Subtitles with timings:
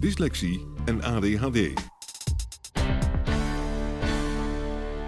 [0.00, 1.72] dyslexie en ADHD.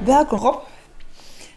[0.04, 0.58] Welkom Rob.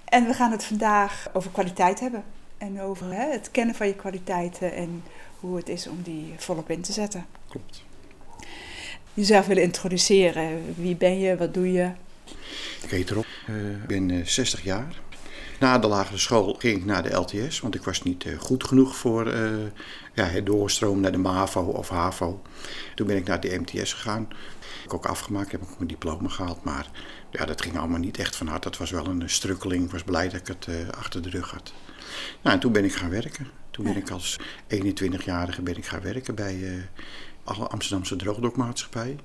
[0.05, 2.23] En we gaan het vandaag over kwaliteit hebben.
[2.57, 5.03] En over hè, het kennen van je kwaliteiten en
[5.39, 7.25] hoe het is om die volop in te zetten.
[7.49, 7.83] Klopt.
[9.13, 10.73] Jezelf willen introduceren.
[10.77, 11.37] Wie ben je?
[11.37, 11.91] Wat doe je?
[12.83, 13.25] Ik heet Rob.
[13.47, 14.95] Eh, Ik ben eh, 60 jaar.
[15.61, 18.63] Na de lagere school ging ik naar de LTS, want ik was niet eh, goed
[18.63, 19.51] genoeg voor eh,
[20.13, 22.41] ja, het doorstromen naar de MAVO of HAVO.
[22.95, 24.27] Toen ben ik naar de MTS gegaan.
[24.59, 26.89] Ik heb ook afgemaakt, heb ook mijn diploma gehaald, maar
[27.31, 28.69] ja, dat ging allemaal niet echt van harte.
[28.69, 29.83] Dat was wel een strukkeling.
[29.83, 31.73] Ik was blij dat ik het eh, achter de rug had.
[32.41, 33.47] Nou, en toen ben ik gaan werken.
[33.71, 36.87] Toen ben ik als 21-jarige ben ik gaan werken bij
[37.43, 39.15] alle Amsterdamse droogdokmaatschappij.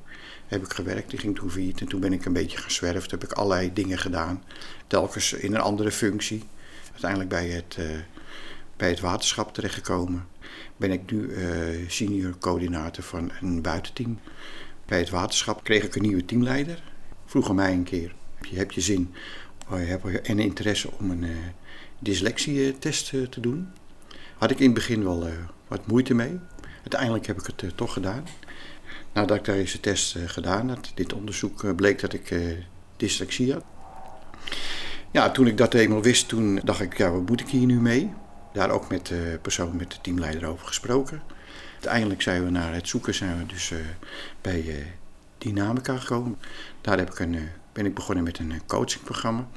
[0.47, 1.81] Heb ik gewerkt, die ging toen failliet.
[1.81, 2.79] En toen ben ik een beetje.
[2.81, 4.43] Toen heb ik allerlei dingen gedaan.
[4.87, 6.43] Telkens in een andere functie.
[6.91, 7.87] Uiteindelijk bij het, eh,
[8.77, 10.27] bij het waterschap terechtgekomen.
[10.77, 11.49] Ben ik nu eh,
[11.89, 14.19] senior coördinator van een buitenteam.
[14.87, 16.83] Bij het waterschap kreeg ik een nieuwe teamleider.
[17.25, 19.15] Vroeg mij een keer, heb je, heb je zin
[19.71, 21.27] eh, je en interesse om een
[21.99, 23.69] dyslexietest te doen?
[24.37, 25.29] Had ik in het begin wel
[25.69, 26.39] wat moeite mee.
[26.81, 28.25] Uiteindelijk heb ik het toch gedaan.
[29.17, 32.41] Nadat ik deze test eh, gedaan had, dit onderzoek, eh, bleek dat ik eh,
[32.97, 33.65] dyslexie had.
[35.11, 37.81] Ja, toen ik dat eenmaal wist, toen dacht ik, ja, wat moet ik hier nu
[37.81, 38.13] mee?
[38.53, 41.23] Daar ook met de persoon, met de teamleider over gesproken.
[41.73, 43.73] Uiteindelijk zijn we naar het zoeken, zijn we dus
[44.41, 44.87] bij
[45.39, 46.39] Dynamica gekomen.
[46.81, 49.49] Daar heb ik een, ben ik begonnen met een coachingprogramma.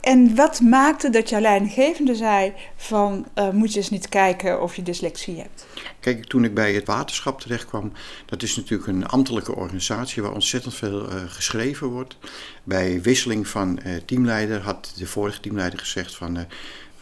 [0.00, 4.76] En wat maakte dat jouw leidinggevende zei van eh, moet je eens niet kijken of
[4.76, 5.66] je dyslexie hebt?
[6.00, 7.92] Kijk, toen ik bij het waterschap terecht kwam,
[8.26, 12.16] dat is natuurlijk een ambtelijke organisatie waar ontzettend veel eh, geschreven wordt.
[12.64, 16.46] Bij wisseling van eh, teamleider had de vorige teamleider gezegd van,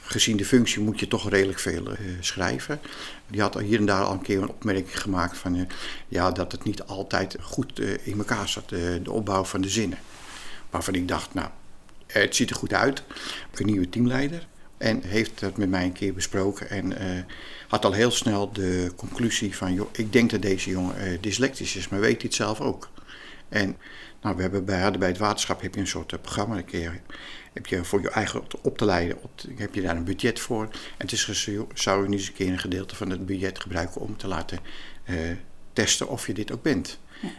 [0.03, 1.89] gezien de functie moet je toch redelijk veel
[2.21, 2.81] schrijven.
[3.29, 5.67] Die had hier en daar al een keer een opmerking gemaakt van,
[6.09, 9.99] ja, dat het niet altijd goed in elkaar zat, de opbouw van de zinnen.
[10.71, 11.49] Waarvan ik dacht, nou,
[12.23, 13.03] het ziet er goed uit.
[13.55, 14.47] Een nieuwe teamleider.
[14.79, 16.71] En heeft dat met mij een keer besproken.
[16.71, 17.23] En eh,
[17.69, 19.75] had al heel snel de conclusie van...
[19.75, 22.91] Joh, ik denk dat deze jongen eh, dyslectisch is, maar weet het zelf ook.
[23.49, 23.77] En
[24.25, 26.63] nou, we hebben bij, bij het waterschap heb je een soort eh, programma.
[26.63, 26.91] Kun je,
[27.53, 29.19] heb je voor je eigen op, te leiden,
[29.57, 30.63] heb je daar een budget voor.
[30.63, 34.01] En het is zou je niet eens een keer een gedeelte van het budget gebruiken...
[34.01, 34.59] om te laten
[35.05, 35.17] eh,
[35.73, 36.99] testen of je dit ook bent.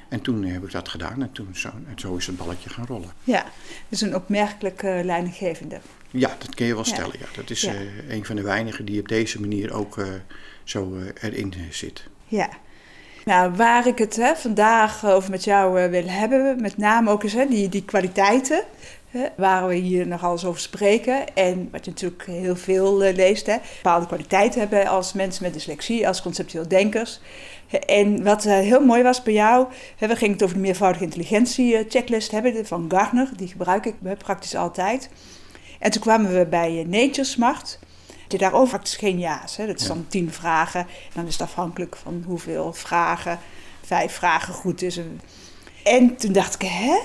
[0.10, 2.86] En toen heb ik dat gedaan en toen zo, en zo is het balletje gaan
[2.86, 3.10] rollen.
[3.24, 3.46] Ja,
[3.90, 5.80] dus een opmerkelijke leidinggevende.
[6.12, 7.16] Ja, dat kun je wel stellen.
[7.20, 7.26] Ja.
[7.36, 7.74] Dat is Ja.
[7.74, 10.08] eh, een van de weinigen die op deze manier ook eh,
[10.64, 12.08] zo eh, erin zit.
[12.28, 12.50] Ja.
[13.26, 17.34] Nou, waar ik het hè, vandaag over met jou wil hebben, met name ook eens
[17.34, 18.64] hè, die, die kwaliteiten,
[19.18, 21.34] hè, waar we hier nog alles over spreken.
[21.34, 25.54] En wat je natuurlijk heel veel eh, leest, hè, bepaalde kwaliteiten hebben als mensen met
[25.54, 27.20] dyslexie, als conceptueel denkers.
[27.86, 29.68] En wat eh, heel mooi was bij jou,
[29.98, 33.86] hè, we gingen het over de meervoudige intelligentie eh, checklist hebben van Gartner, die gebruik
[33.86, 35.10] ik praktisch altijd.
[35.80, 37.80] En toen kwamen we bij Nature Smart.
[38.28, 39.58] Je daarover praktisch geen ja's.
[39.58, 39.68] Hè?
[39.68, 40.80] Dat is dan tien vragen.
[40.80, 43.40] En dan is het afhankelijk van hoeveel vragen.
[43.82, 45.00] Vijf vragen goed is.
[45.84, 46.98] En toen dacht ik, hè?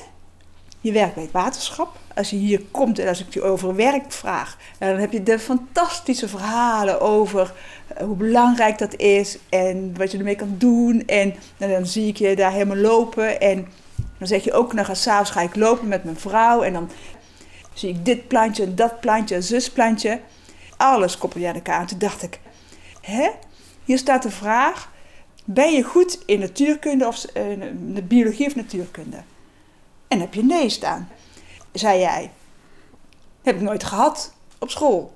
[0.81, 1.99] Je werkt bij het waterschap.
[2.15, 5.39] Als je hier komt en als ik je over werk vraag, dan heb je de
[5.39, 7.53] fantastische verhalen over
[7.87, 11.07] eh, hoe belangrijk dat is en wat je ermee kan doen.
[11.07, 13.41] En, en dan zie ik je daar helemaal lopen.
[13.41, 13.69] En
[14.19, 16.63] dan zeg je ook nog, s'avonds ga ik lopen met mijn vrouw.
[16.63, 16.91] En dan
[17.73, 20.21] zie ik dit plantje dat plantje en zus plantje.
[20.77, 21.81] Alles koppel je aan elkaar.
[21.81, 22.41] En toen dacht ik,
[23.01, 23.31] hè?
[23.85, 24.91] Hier staat de vraag,
[25.45, 27.43] ben je goed in natuurkunde of eh,
[27.95, 29.17] de biologie of natuurkunde?
[30.11, 31.09] En heb je nee staan,
[31.73, 32.31] zei jij.
[33.43, 35.13] Heb ik nooit gehad op school.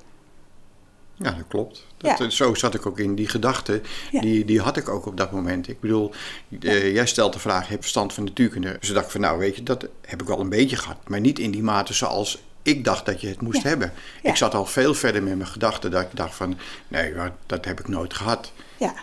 [1.15, 1.87] Ja, dat klopt.
[1.97, 2.31] Dat, ja.
[2.31, 3.15] Zo zat ik ook in.
[3.15, 3.81] Die gedachte,
[4.11, 4.21] ja.
[4.21, 5.69] die, die had ik ook op dat moment.
[5.69, 6.13] Ik bedoel,
[6.49, 8.77] uh, jij stelt de vraag, heb je verstand van natuurkunde?
[8.81, 11.09] Dus dacht van, nou weet je, dat heb ik wel een beetje gehad.
[11.09, 13.93] Maar niet in die mate zoals ik dacht dat je het moest hebben.
[14.23, 16.59] Ik zat al veel verder met mijn gedachten dat ik dacht van,
[16.89, 17.15] nee,
[17.47, 18.53] dat heb ik nooit gehad.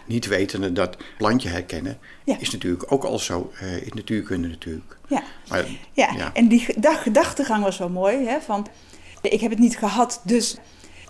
[0.05, 4.97] Niet wetende dat plantje herkennen is natuurlijk ook al zo uh, in natuurkunde natuurlijk.
[5.07, 6.33] Ja, maar, ja.
[6.33, 8.25] en die gedachtegang was wel mooi.
[8.25, 8.67] Hè, van,
[9.21, 10.57] ik heb het niet gehad, dus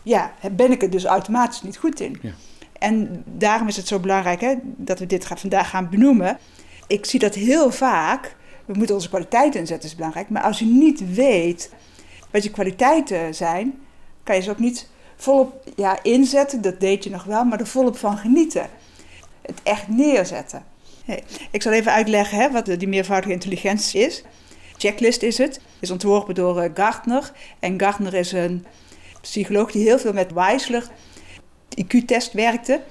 [0.04, 2.20] ja, ben ik er dus automatisch niet goed in.
[2.22, 2.32] Ja.
[2.80, 6.38] En daarom is het zo belangrijk hè, dat we dit vandaag gaan benoemen.
[6.88, 8.36] Ik zie dat heel vaak.
[8.66, 10.30] We moeten onze kwaliteiten inzetten, is belangrijk.
[10.30, 11.72] Maar als je niet weet
[12.32, 13.80] wat je kwaliteiten zijn,
[14.24, 16.62] kan je ze ook niet volop ja, inzetten.
[16.62, 18.70] Dat deed je nog wel, maar er volop van genieten.
[19.42, 20.64] Het echt neerzetten.
[21.52, 24.24] Ik zal even uitleggen hè, wat die meervoudige intelligentie is.
[24.78, 25.60] Checklist is het.
[25.80, 27.32] is ontworpen door uh, Gartner.
[27.60, 28.66] En Gartner is een
[29.22, 30.88] psycholoog die heel veel met Weisler
[31.84, 32.82] IQ-test werkte.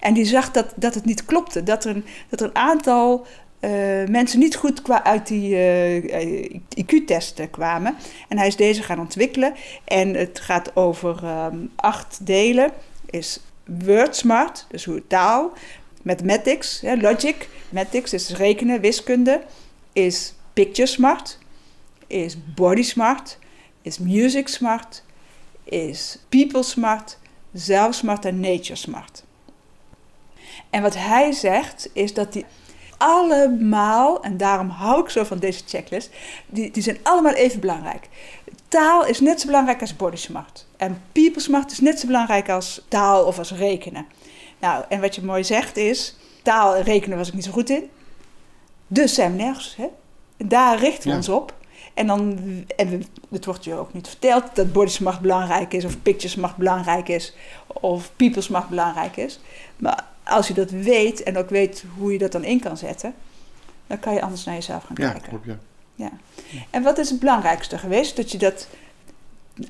[0.00, 1.62] En die zag dat, dat het niet klopte.
[1.62, 3.26] Dat er een, dat er een aantal
[3.64, 7.96] uh, mensen niet goed qua uit die uh, IQ-testen kwamen.
[8.28, 9.54] En hij is deze gaan ontwikkelen.
[9.84, 12.72] En het gaat over um, acht delen.
[13.10, 15.52] Is WordSmart, dus hoe taal.
[16.02, 17.48] Mathematics, hè, logic.
[17.68, 19.42] Mathematics is rekenen, wiskunde.
[19.92, 21.38] Is Picture Smart.
[22.06, 23.38] Is Body Smart.
[23.82, 25.02] Is Music Smart
[25.64, 27.18] is people smart,
[27.52, 29.24] zelf smart en nature smart.
[30.70, 32.44] En wat hij zegt is dat die
[33.04, 36.10] allemaal, en daarom hou ik zo van deze checklist,
[36.46, 38.08] die, die zijn allemaal even belangrijk.
[38.68, 40.66] Taal is net zo belangrijk als body smart.
[40.76, 44.06] En people smart is net zo belangrijk als taal of als rekenen.
[44.58, 47.70] Nou, en wat je mooi zegt is, taal en rekenen was ik niet zo goed
[47.70, 47.90] in.
[48.86, 49.76] Dus zijn we nergens.
[49.76, 49.86] Hè?
[50.36, 51.54] Daar richten we ons op.
[51.94, 52.38] En dan,
[52.76, 56.56] en het wordt je ook niet verteld dat body smart belangrijk is, of picture smart
[56.56, 57.34] belangrijk is,
[57.66, 59.40] of people smart belangrijk is.
[59.76, 63.14] Maar als je dat weet en ook weet hoe je dat dan in kan zetten,
[63.86, 65.28] dan kan je anders naar jezelf gaan kijken.
[65.28, 65.58] Klopt, ja.
[65.94, 66.10] ja.
[66.70, 68.16] En wat is het belangrijkste geweest?
[68.16, 68.68] Dat je dat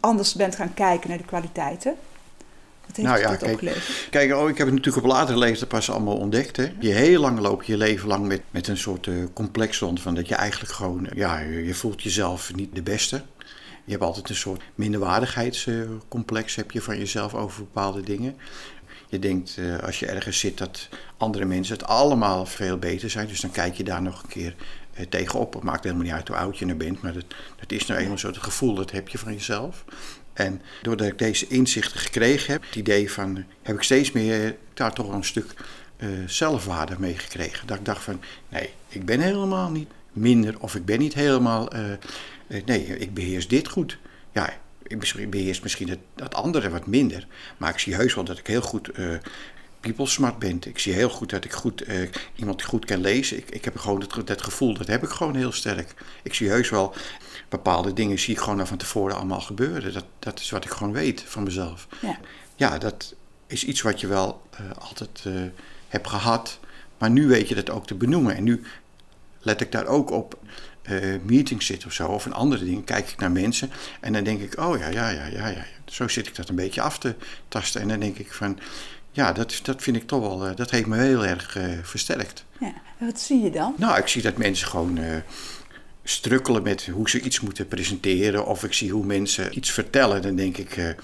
[0.00, 1.94] anders bent gaan kijken naar de kwaliteiten?
[2.86, 5.90] Wat heeft nou ja, kijk, kijk oh, ik heb het natuurlijk op latere leeftijd pas
[5.90, 6.56] allemaal ontdekt.
[6.56, 6.72] Hè.
[6.78, 10.00] Je heel lang loop je je leven lang met, met een soort uh, complex rond
[10.00, 13.22] van dat je eigenlijk gewoon, ja, je voelt jezelf niet de beste.
[13.84, 18.36] Je hebt altijd een soort minderwaardigheidscomplex heb je van jezelf over bepaalde dingen.
[19.14, 23.26] Je denkt uh, als je ergens zit dat andere mensen het allemaal veel beter zijn.
[23.26, 24.54] Dus dan kijk je daar nog een keer
[24.98, 25.54] uh, tegenop.
[25.54, 27.02] Het maakt helemaal niet uit hoe oud je er bent.
[27.02, 29.84] Maar dat, is nou eenmaal zo het gevoel dat heb je van jezelf.
[30.32, 34.92] En doordat ik deze inzichten gekregen heb, het idee van, heb ik steeds meer daar
[34.92, 35.54] toch een stuk
[35.96, 37.66] uh, zelfwaarde mee gekregen.
[37.66, 41.68] Dat ik dacht van, nee, ik ben helemaal niet minder of ik ben niet helemaal,
[42.64, 43.98] nee, ik beheers dit goed.
[44.32, 44.52] Ja,
[44.86, 47.26] ik beheers misschien het, dat andere wat minder,
[47.56, 48.90] maar ik zie heus wel dat ik heel goed
[49.84, 50.60] people smart ben.
[50.64, 53.36] Ik zie heel goed dat ik goed, uh, iemand goed kan lezen.
[53.36, 55.94] Ik, ik heb gewoon dat, dat gevoel, dat heb ik gewoon heel sterk.
[56.22, 56.94] Ik zie heus wel
[57.48, 59.92] bepaalde dingen zie ik gewoon van tevoren allemaal gebeuren.
[59.92, 61.86] Dat, dat is wat ik gewoon weet van mezelf.
[62.00, 62.18] Ja,
[62.56, 63.14] ja dat
[63.46, 65.42] is iets wat je wel uh, altijd uh,
[65.88, 66.58] hebt gehad.
[66.98, 68.36] Maar nu weet je dat ook te benoemen.
[68.36, 68.62] En nu
[69.40, 70.38] let ik daar ook op
[70.90, 72.08] uh, meetings zitten of zo.
[72.08, 72.84] Of een andere dingen.
[72.84, 73.70] Kijk ik naar mensen.
[74.00, 75.64] En dan denk ik, oh ja, ja, ja, ja, ja.
[75.84, 77.14] Zo zit ik dat een beetje af te
[77.48, 77.80] tasten.
[77.80, 78.58] En dan denk ik van,
[79.10, 82.44] ja, dat, dat vind ik toch wel, dat heeft me heel erg versterkt.
[82.60, 83.74] Ja, en wat zie je dan?
[83.76, 84.98] Nou, ik zie dat mensen gewoon
[86.04, 88.46] strukkelen met hoe ze iets moeten presenteren.
[88.46, 90.22] Of ik zie hoe mensen iets vertellen.
[90.22, 90.94] Dan denk ik,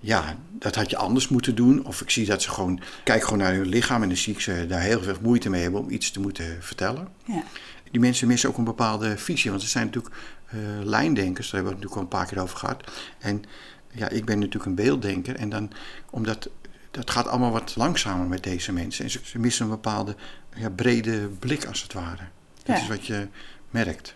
[0.00, 1.86] ja, dat had je anders moeten doen.
[1.86, 4.40] Of ik zie dat ze gewoon, kijk gewoon naar hun lichaam en dan zie ik
[4.40, 7.08] ze daar heel veel moeite mee hebben om iets te moeten vertellen.
[7.24, 7.42] Ja.
[7.90, 9.50] Die mensen missen ook een bepaalde visie.
[9.50, 10.14] Want ze zijn natuurlijk
[10.54, 12.90] uh, lijndenkers, daar hebben we het natuurlijk al een paar keer over gehad.
[13.18, 13.44] En
[13.92, 15.36] ja, ik ben natuurlijk een beelddenker.
[15.36, 15.70] En dan,
[16.10, 16.48] omdat
[16.90, 19.04] dat gaat allemaal wat langzamer met deze mensen.
[19.04, 20.16] En ze, ze missen een bepaalde
[20.54, 22.22] ja, brede blik als het ware.
[22.62, 23.28] Dat is wat je
[23.70, 24.14] merkt.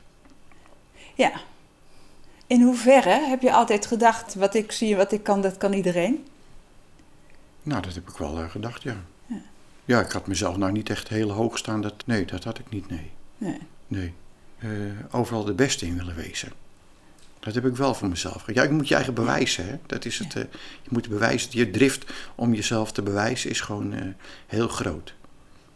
[1.14, 1.32] Ja.
[2.46, 5.72] In hoeverre heb je altijd gedacht, wat ik zie en wat ik kan, dat kan
[5.72, 6.26] iedereen?
[7.62, 8.96] Nou, dat heb ik wel uh, gedacht, ja.
[9.26, 9.40] ja.
[9.84, 10.00] ja.
[10.00, 11.80] ik had mezelf nou niet echt heel hoog staan.
[11.80, 13.10] Dat, nee, dat had ik niet, nee.
[13.42, 13.58] Nee.
[13.86, 14.12] nee.
[14.58, 14.70] Uh,
[15.10, 16.52] overal de beste in willen wezen.
[17.40, 18.44] Dat heb ik wel voor mezelf.
[18.54, 19.66] Ja, je moet je eigen bewijzen.
[19.66, 19.78] Hè?
[19.86, 20.42] Dat is het, uh,
[20.82, 21.50] je moet bewijzen.
[21.52, 24.14] Je drift om jezelf te bewijzen is gewoon
[24.46, 25.14] heel groot.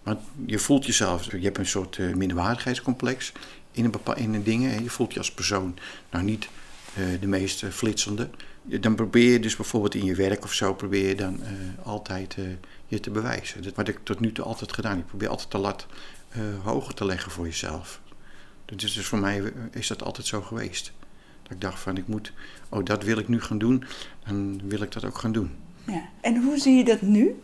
[0.02, 3.32] Want je voelt jezelf, je hebt een soort minderwaardigheidscomplex
[3.72, 4.82] in een bepaalde in dingen.
[4.82, 5.78] Je voelt je als persoon
[6.10, 6.48] nou niet
[7.20, 8.30] de meest flitsende.
[8.62, 11.40] Dan probeer je dus bijvoorbeeld in je werk of zo, probeer je dan
[11.82, 12.36] altijd
[12.86, 13.62] je te bewijzen.
[13.62, 14.98] Dat wat ik tot nu toe altijd gedaan.
[14.98, 15.86] Ik probeer altijd de lat
[16.62, 18.00] hoger te leggen voor jezelf.
[18.64, 20.92] Dus, dus voor mij is dat altijd zo geweest.
[21.42, 22.32] Dat ik dacht van ik moet,
[22.68, 23.84] oh dat wil ik nu gaan doen,
[24.26, 25.50] dan wil ik dat ook gaan doen.
[25.86, 26.02] Ja.
[26.20, 27.40] En hoe zie je dat nu?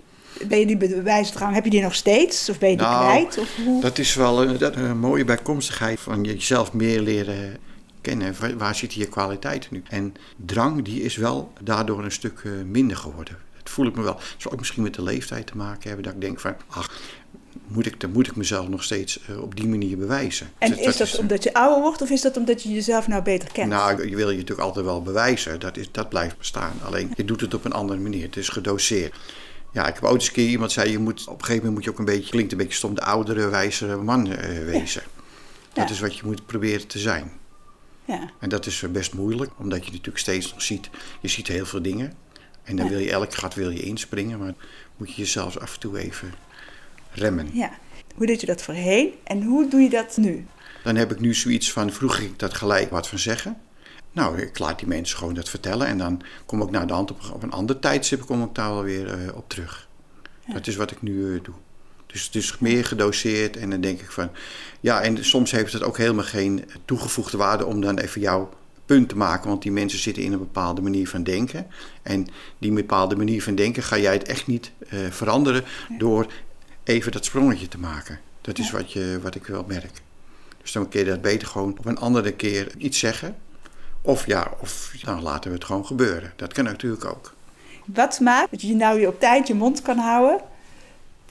[0.48, 2.48] Ben je die bewijsdrang, heb je die nog steeds?
[2.48, 3.38] Of ben je die Nou, kwijt?
[3.38, 3.80] Of hoe?
[3.80, 7.56] Dat is wel een, dat, een mooie bijkomstigheid van jezelf meer leren
[8.00, 8.58] kennen.
[8.58, 9.82] Waar, zitten je kwaliteiten nu?
[9.88, 13.36] En drang die is wel daardoor een stuk eh, minder geworden.
[13.62, 14.14] Dat voel ik me wel.
[14.14, 16.04] Dat zal ook misschien met de leeftijd te maken hebben.
[16.04, 17.00] Dat ik denk van, ach,
[17.66, 20.50] moet ik, dan moet ik mezelf nog steeds eh, op die manier bewijzen.
[20.58, 23.08] en Dat- is dat dat omdat je ouder wordt of is dat omdat je jezelf
[23.08, 23.68] nou beter kent?
[23.70, 25.60] Nou, je wil je natuurlijk altijd wel bewijzen.
[25.60, 26.72] Dat, is, dat blijft bestaan.
[26.84, 28.22] Alleen, je doet het op een andere manier.
[28.22, 29.14] Het is gedoseerd.
[29.72, 31.74] Ja, ik heb ooit eens een keer iemand zei, je moet, op een gegeven moment
[31.74, 35.02] moet je ook een beetje, klinkt een beetje stom, de oudere, wijzere man eh, wezen.
[35.72, 35.94] Dat Ja.
[35.94, 37.32] is wat je moet proberen te zijn.
[38.04, 38.30] Ja.
[38.38, 40.90] En dat is eh, best moeilijk, omdat je natuurlijk steeds nog ziet,
[41.20, 42.12] je ziet heel veel dingen.
[42.62, 44.54] En dan wil je elk gat wil je inspringen, maar
[44.96, 46.34] moet je jezelf af en toe even
[47.12, 47.48] remmen.
[47.52, 47.70] ja.
[48.14, 50.46] Hoe deed je dat voorheen en hoe doe je dat nu?
[50.84, 53.56] Dan heb ik nu zoiets van, vroeger ging ik dat gelijk wat van zeggen.
[54.12, 57.10] Nou, ik laat die mensen gewoon dat vertellen en dan kom ik naar de hand
[57.10, 59.88] op, op een ander tijdstip kom ik daar wel weer eh, op terug.
[60.52, 61.54] Dat is wat ik nu eh, doe.
[62.06, 64.30] Dus het is meer gedoseerd en dan denk ik van,
[64.80, 68.50] ja, en soms heeft het ook helemaal geen toegevoegde waarde om dan even jouw
[68.86, 71.66] punt te maken, want die mensen zitten in een bepaalde manier van denken.
[72.02, 72.26] En
[72.58, 75.64] die bepaalde manier van denken ga jij het echt niet eh, veranderen
[75.98, 76.26] door
[76.84, 78.20] even dat sprongetje te maken.
[78.40, 80.00] Dat is wat, je, wat ik wel merk.
[80.62, 83.36] Dus dan kun je dat beter gewoon op een andere keer iets zeggen.
[84.02, 86.32] Of ja, of dan laten we het gewoon gebeuren.
[86.36, 87.34] Dat kan natuurlijk ook.
[87.84, 90.40] Wat maakt dat je nou weer op tijd je mond kan houden,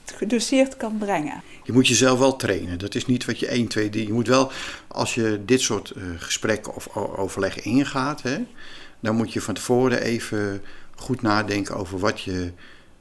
[0.04, 1.42] het gedoseerd kan brengen?
[1.64, 2.78] Je moet jezelf wel trainen.
[2.78, 4.06] Dat is niet wat je 1, 2, 3.
[4.06, 4.50] Je moet wel,
[4.88, 8.38] als je dit soort eh, gesprekken of o- overleggen ingaat, hè,
[9.00, 10.62] dan moet je van tevoren even
[10.96, 12.52] goed nadenken over wat je.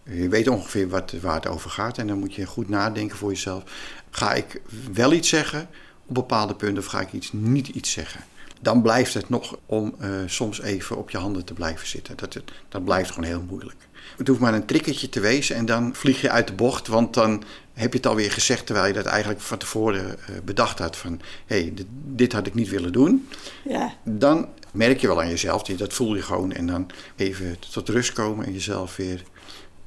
[0.03, 1.97] Je weet ongeveer wat, waar het over gaat.
[1.97, 3.63] En dan moet je goed nadenken voor jezelf.
[4.09, 4.61] Ga ik
[4.93, 5.67] wel iets zeggen
[6.05, 8.23] op bepaalde punten of ga ik iets, niet iets zeggen?
[8.61, 12.17] Dan blijft het nog om eh, soms even op je handen te blijven zitten.
[12.17, 12.39] Dat,
[12.69, 13.87] dat blijft gewoon heel moeilijk.
[14.17, 16.87] Het hoeft maar een trikketje te wezen en dan vlieg je uit de bocht.
[16.87, 17.43] Want dan
[17.73, 20.97] heb je het alweer gezegd terwijl je dat eigenlijk van tevoren eh, bedacht had.
[20.97, 23.27] Van, hé, hey, dit, dit had ik niet willen doen.
[23.63, 23.93] Ja.
[24.03, 26.51] Dan merk je wel aan jezelf, dat voel je gewoon.
[26.51, 29.23] En dan even tot rust komen en jezelf weer...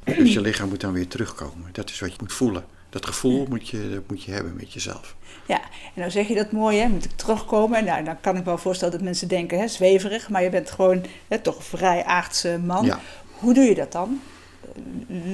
[0.04, 1.68] Dus je lichaam moet dan weer terugkomen.
[1.72, 2.64] Dat is wat je moet voelen.
[2.90, 5.16] Dat gevoel moet je, dat moet je hebben met jezelf.
[5.46, 5.60] Ja,
[5.94, 6.88] en dan zeg je dat mooi, hè?
[6.88, 7.84] Moet ik terugkomen?
[7.84, 10.70] Nou, dan kan ik me wel voorstellen dat mensen denken, hè, zweverig, maar je bent
[10.70, 12.84] gewoon hè, toch een vrij aardse man.
[12.84, 13.00] Ja.
[13.30, 14.20] Hoe doe je dat dan?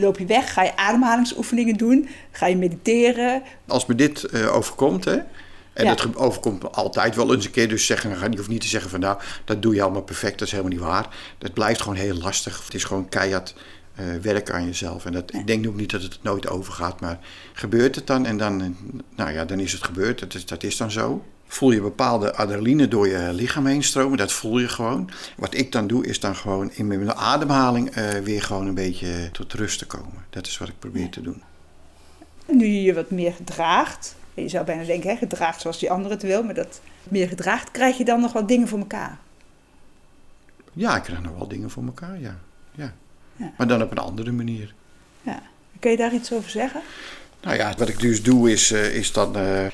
[0.00, 0.52] Loop je weg?
[0.52, 2.08] Ga je ademhalingsoefeningen doen?
[2.30, 3.42] Ga je mediteren?
[3.66, 5.18] Als me dit eh, overkomt, hè,
[5.72, 5.94] en Ja.
[5.94, 8.90] dat overkomt me altijd wel eens een keer, dus zeggen, je hoeft niet te zeggen
[8.90, 11.08] van nou, dat doe je allemaal perfect, dat is helemaal niet waar.
[11.38, 12.64] Dat blijft gewoon heel lastig.
[12.64, 13.54] Het is gewoon keihard
[14.00, 15.04] eh, werken aan jezelf.
[15.04, 17.18] En dat, ik denk ook niet dat het nooit overgaat, maar
[17.52, 18.68] gebeurt het dan en dan, eh,
[19.16, 20.18] nou ja, dan is het gebeurd.
[20.18, 21.24] Dat is, dat is dan zo.
[21.46, 25.10] Voel je bepaalde adrenaline door je lichaam heen stromen, dat voel je gewoon.
[25.36, 29.28] Wat ik dan doe, is dan gewoon in mijn ademhaling eh, weer gewoon een beetje
[29.32, 30.24] tot rust te komen.
[30.30, 31.42] Dat is wat ik probeer te doen.
[32.46, 36.10] Nu je je wat meer gedraagt, je zou bijna denken, hè, gedraagt zoals die ander
[36.10, 39.18] het wil, maar dat meer gedraagt, krijg je dan nog wat dingen voor elkaar.
[40.72, 42.38] Ja, ik krijg nog wel dingen voor elkaar, ja.
[42.74, 42.94] ja.
[43.40, 43.52] Ja.
[43.56, 44.74] Maar dan op een andere manier.
[45.22, 45.42] Ja.
[45.78, 46.80] Kun je daar iets over zeggen?
[47.42, 49.64] Nou ja, wat ik dus doe is, eh, is dan, eh,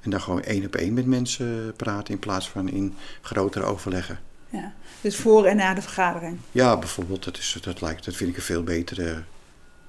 [0.00, 4.20] en dan gewoon één op één met mensen praten in plaats van in grotere overleggen.
[4.48, 4.72] Ja.
[5.00, 6.38] Dus voor en na de vergadering.
[6.52, 9.22] Ja, bijvoorbeeld, dat, is, dat, lijkt, dat vind ik een veel betere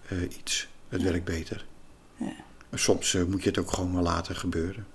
[0.08, 0.68] eh, iets.
[0.90, 1.66] Dat werkt beter.
[2.18, 2.34] Ja.
[2.74, 4.86] Soms moet je het ook gewoon maar laten gebeuren.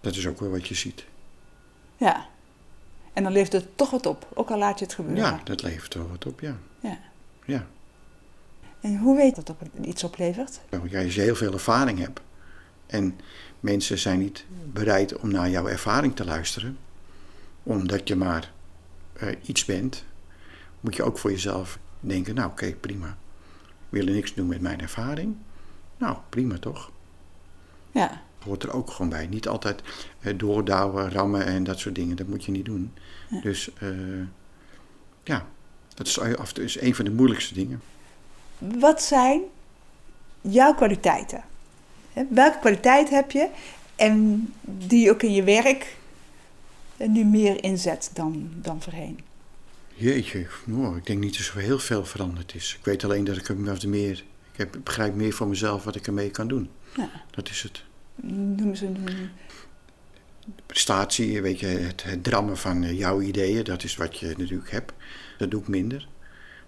[0.00, 1.04] Dat is ook wel wat je ziet.
[1.96, 2.26] Ja.
[3.12, 5.24] En dan levert het toch wat op, ook al laat je het gebeuren.
[5.24, 6.56] Ja, dat levert wel wat op, ja.
[6.80, 6.98] Ja.
[7.44, 7.66] Ja.
[8.80, 10.60] En hoe weet dat dat iets oplevert?
[10.88, 12.20] Ja, als je heel veel ervaring hebt
[12.86, 13.18] en
[13.60, 16.78] mensen zijn niet bereid om naar jouw ervaring te luisteren,
[17.62, 18.52] omdat je maar
[19.12, 20.04] eh, iets bent,
[20.80, 23.16] moet je ook voor jezelf denken, nou oké, prima.
[23.88, 25.36] Willen niks doen met mijn ervaring?
[25.96, 26.90] Nou, prima toch?
[27.90, 28.22] Ja.
[28.44, 29.26] Hoort er ook gewoon bij.
[29.26, 29.82] Niet altijd
[30.20, 32.16] eh, doordouwen, rammen en dat soort dingen.
[32.16, 32.92] Dat moet je niet doen.
[33.42, 33.88] Dus eh,
[35.22, 35.46] ja,
[35.94, 37.82] dat is is een van de moeilijkste dingen.
[38.58, 39.40] Wat zijn
[40.40, 41.44] jouw kwaliteiten?
[42.28, 43.48] Welke kwaliteit heb je
[43.96, 45.96] en die je ook in je werk
[46.96, 49.18] eh, nu meer inzet dan, dan voorheen?
[49.94, 52.76] Jeetje, nou, ik denk niet dat er zo heel veel veranderd is.
[52.78, 56.06] Ik weet alleen dat ik er meer, ik heb, begrijp meer van mezelf wat ik
[56.06, 56.70] ermee kan doen.
[56.96, 57.10] Ja.
[57.30, 57.84] Dat is het.
[58.56, 59.30] Noem ze een.
[60.66, 64.70] Prestatie, weet je, het, het drammen van eh, jouw ideeën, dat is wat je natuurlijk
[64.70, 64.92] hebt.
[65.38, 66.08] Dat doe ik minder.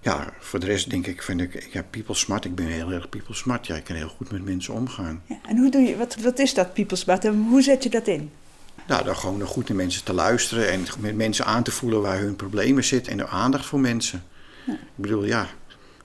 [0.01, 2.45] Ja, voor de rest denk ik, vind ik, ja, people smart.
[2.45, 3.67] Ik ben heel erg people smart.
[3.67, 5.23] Ja, ik kan heel goed met mensen omgaan.
[5.27, 7.91] Ja, en hoe doe je, wat, wat is dat People Smart en hoe zet je
[7.91, 8.31] dat in?
[8.87, 12.19] Nou, dan gewoon goed naar mensen te luisteren en met mensen aan te voelen waar
[12.19, 14.23] hun problemen zitten en de aandacht voor mensen.
[14.67, 15.49] Ik bedoel, ja,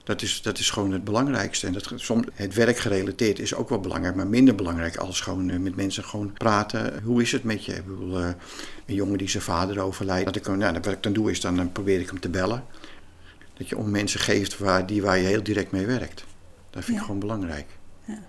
[0.09, 1.67] Dat is, dat is gewoon het belangrijkste.
[1.67, 5.49] En dat, soms, het werk gerelateerd is ook wel belangrijk, maar minder belangrijk als gewoon
[5.49, 7.03] eh, met mensen gewoon praten.
[7.03, 7.75] Hoe is het met je?
[7.75, 8.27] Ik bedoel, uh,
[8.85, 10.25] een jongen die zijn vader overlijdt.
[10.25, 12.63] Dat ik, nou, wat ik dan doe is, dan, dan probeer ik hem te bellen.
[13.53, 16.25] Dat je om mensen geeft waar, die, waar je heel direct mee werkt.
[16.69, 17.67] Dat vind ik gewoon belangrijk.
[18.05, 18.19] Ja.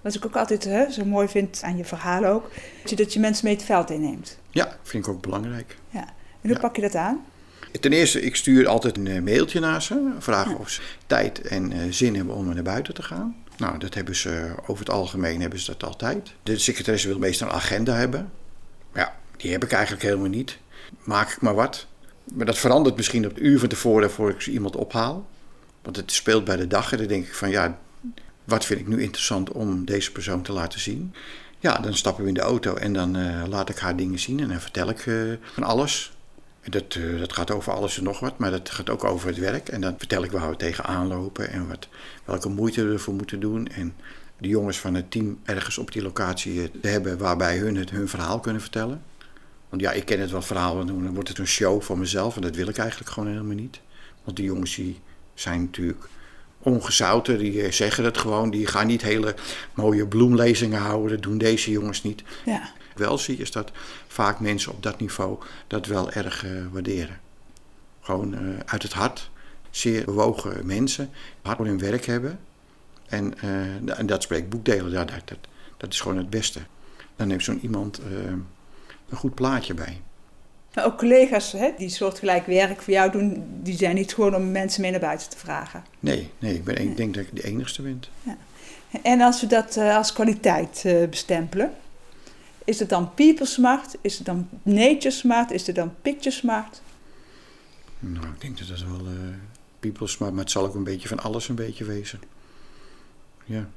[0.00, 2.50] Wat ik ook altijd hè, zo mooi vind aan je verhaal ook,
[2.94, 4.38] dat je mensen mee het veld inneemt.
[4.50, 5.76] Ja, vind ik ook belangrijk.
[5.90, 6.04] Ja.
[6.40, 7.24] En hoe pak je dat aan?
[7.80, 10.12] Ten eerste, ik stuur altijd een eh, mailtje naar ze.
[10.18, 13.36] Vragen of ze tijd en uh, zin hebben om naar buiten te gaan.
[13.56, 16.32] Nou, dat hebben ze over het algemeen hebben ze dat altijd.
[16.42, 18.30] De secretaresse wil meestal een agenda hebben.
[18.94, 20.58] Ja, die heb ik eigenlijk helemaal niet.
[21.04, 21.86] Maak ik maar wat.
[22.34, 25.28] Maar dat verandert misschien op het uur van tevoren voor ik iemand ophaal.
[25.82, 27.78] Want het speelt bij de dag en dan denk ik van ja,
[28.44, 31.14] wat vind ik nu interessant om deze persoon te laten zien?
[31.58, 34.40] Ja, dan stappen we in de auto en dan uh, laat ik haar dingen zien
[34.40, 36.11] en dan vertel ik uh, van alles.
[36.64, 39.38] Dat, uh, dat gaat over alles en nog wat, maar dat gaat ook over het
[39.38, 39.68] werk.
[39.68, 41.88] En dan vertel ik waar we tegenaan lopen en wat,
[42.24, 43.68] welke moeite we ervoor moeten doen.
[43.68, 43.94] En
[44.38, 48.08] de jongens van het team ergens op die locatie te hebben waarbij hun het hun
[48.08, 49.02] verhaal kunnen vertellen.
[49.68, 52.42] Want ja, ik ken het wel verhaal, dan wordt het een show voor mezelf en
[52.42, 53.80] dat wil ik eigenlijk gewoon helemaal niet.
[54.24, 55.00] Want die jongens die
[55.34, 56.08] zijn natuurlijk
[56.58, 58.50] ongezouten, die eh, zeggen het gewoon.
[58.50, 59.34] Die gaan niet hele
[59.74, 62.22] mooie bloemlezingen houden, dat doen deze jongens niet.
[62.44, 62.70] Ja.
[62.94, 63.70] Wel zie je is dat
[64.06, 67.20] vaak mensen op dat niveau dat wel erg uh, waarderen.
[68.00, 69.30] Gewoon uh, uit het hart,
[69.70, 71.10] zeer bewogen mensen,
[71.42, 72.38] hard voor hun werk hebben.
[73.06, 75.38] En, uh, en dat spreekt boekdelen, dat, dat,
[75.76, 76.60] dat is gewoon het beste.
[77.16, 78.00] Dan heeft zo'n iemand
[79.08, 80.00] een goed plaatje bij.
[80.74, 84.50] Maar ook collega's hè, die soortgelijk werk voor jou doen, die zijn niet gewoon om
[84.50, 85.84] mensen mee naar buiten te vragen.
[86.00, 88.02] Nee, nee ik, ben, ik denk dat ik de enigste ben.
[88.22, 88.36] Ja.
[89.02, 91.72] En als we dat als kwaliteit bestempelen,
[92.64, 93.96] is het dan people smart?
[94.00, 95.50] Is het dan nature smart?
[95.50, 96.82] Is het dan picture smart?
[97.98, 99.34] Nou, ik denk dat dat wel uh,
[99.80, 102.20] people smart, maar het zal ook een beetje van alles een beetje wezen.
[103.44, 103.68] Ja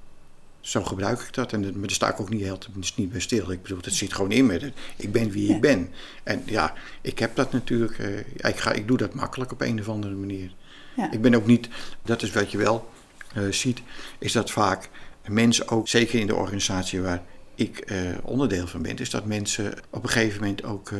[0.65, 1.54] zo gebruik ik dat.
[1.54, 2.60] En maar daar sta ik ook niet heel
[2.96, 3.51] niet bij stil.
[3.51, 4.72] Ik bedoel, het zit gewoon in me.
[4.96, 5.89] Ik ben wie ik ben.
[6.24, 8.00] En ja, ik heb dat natuurlijk.
[8.00, 10.54] Uh, ik, ga, ik doe dat makkelijk op een of andere manier.
[10.95, 11.12] Ja.
[11.12, 11.69] Ik ben ook niet,
[12.02, 12.89] dat is wat je wel
[13.38, 13.82] uh, ziet,
[14.17, 14.89] is dat vaak
[15.28, 17.24] mensen ook, zeker in de organisatie waar
[17.56, 20.91] ik uh, onderdeel van ben, is dat mensen op een gegeven moment ook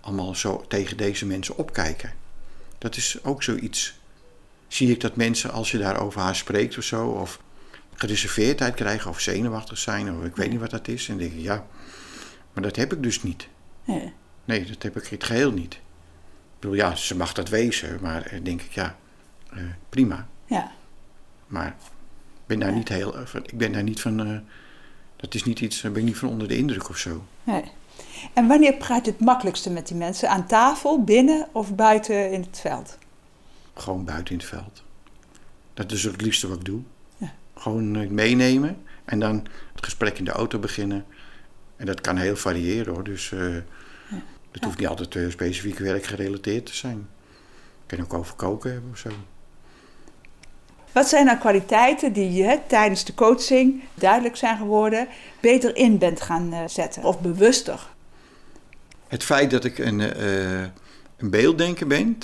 [0.00, 2.12] allemaal zo tegen deze mensen opkijken.
[2.78, 3.98] Dat is ook zoiets.
[4.68, 7.40] Zie ik dat mensen, als je daar over haar spreekt of zo, of
[7.94, 11.08] gereserveerdheid krijgen of zenuwachtig zijn of ik weet niet wat dat is.
[11.08, 11.66] En denk ik, ja,
[12.52, 13.48] maar dat heb ik dus niet.
[13.84, 14.12] Nee.
[14.44, 15.74] nee, dat heb ik in het geheel niet.
[15.74, 15.80] Ik
[16.66, 18.96] bedoel, ja, ze mag dat wezen, maar uh, denk ik, ja,
[19.88, 20.28] prima.
[20.46, 20.72] Ja.
[21.46, 24.44] Maar ik ben daar niet heel, ik ben daar niet van,
[25.20, 27.24] dat is niet iets, daar ben ik niet van onder de indruk of zo.
[27.44, 27.64] Nee.
[28.32, 30.30] En wanneer praat je het makkelijkste met die mensen?
[30.30, 32.98] Aan tafel, binnen of buiten in het veld?
[33.74, 34.82] Gewoon buiten in het veld.
[35.74, 36.80] Dat is het liefste wat ik doe.
[37.54, 41.04] Gewoon eh, meenemen en dan het gesprek in de auto beginnen.
[41.76, 43.04] En dat kan heel variëren hoor.
[43.04, 43.62] Dus uh, ja.
[44.50, 47.08] het hoeft niet altijd uh, specifiek werkgerelateerd te zijn.
[47.86, 49.10] Het kan ook over koken hebben of zo.
[50.92, 55.08] Wat zijn nou kwaliteiten die je tijdens de coaching duidelijk zijn geworden,
[55.40, 57.88] beter in bent gaan zetten of bewuster?
[59.08, 60.22] Het feit dat ik een,
[61.16, 62.18] een beelddenker ben,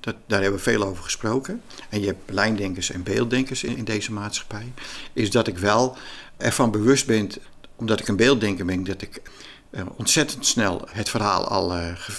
[0.00, 1.62] dat, daar hebben we veel over gesproken.
[1.88, 4.72] En je hebt lijndenkers en beelddenkers in, deze maatschappij.
[5.12, 5.96] Is dat ik wel
[6.36, 7.30] ervan bewust ben,
[7.76, 9.22] omdat ik een beelddenker ben, dat ik
[9.70, 11.74] uh, ontzettend snel het verhaal al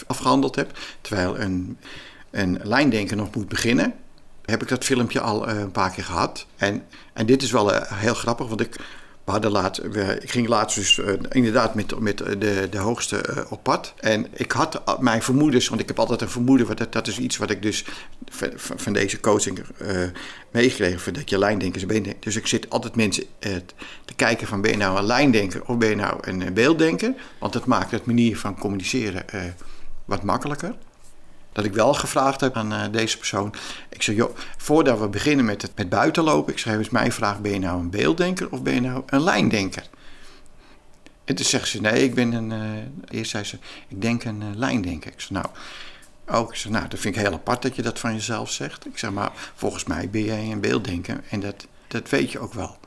[0.08, 0.78] afgehandeld heb.
[1.02, 1.78] Terwijl een,
[2.32, 3.93] een lijndenker nog moet beginnen.
[4.45, 6.45] Heb ik dat filmpje al uh, een paar keer gehad.
[6.56, 8.75] En, en dit is wel heel grappig, want ik
[9.25, 9.84] we laat,
[10.19, 13.93] ik ging laatst dus uh, inderdaad met, met de, de hoogste op pad.
[13.99, 17.38] En ik had mijn vermoedens, want ik heb altijd een vermoeden, dat, dat is iets
[17.38, 17.86] wat ik dus
[18.29, 19.60] van, van deze coaching
[20.51, 22.08] meegekregen, dat je lijndenkers bent.
[22.19, 23.23] Dus ik zit altijd mensen
[24.06, 27.13] te kijken van ben je nou een lijndenker of ben je nou een beelddenker?
[27.39, 29.25] Want dat maakt het manier van communiceren
[30.06, 30.75] wat makkelijker
[31.53, 33.53] dat ik wel gevraagd heb aan uh, deze persoon.
[33.89, 37.39] Ik zeg, joh, voordat we beginnen met het met buitenlopen, ik schrijf eens mijn vraag:
[37.39, 39.83] ben je nou een beelddenker of ben je nou een lijndenker?
[41.25, 42.51] En toen zegt ze: nee, ik ben een.
[42.51, 45.11] Uh, eerst zei ze: ik denk een uh, lijndenker.
[45.11, 45.45] Ik zeg, nou.
[46.27, 48.85] Ook, zeg, nou, dat vind ik heel apart dat je dat van jezelf zegt.
[48.85, 52.53] Ik zeg, maar volgens mij ben jij een beelddenker en dat, dat weet je ook
[52.53, 52.77] wel.